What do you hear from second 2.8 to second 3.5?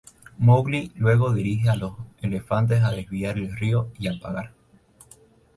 a desviar